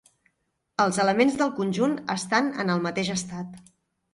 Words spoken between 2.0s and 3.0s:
estan en el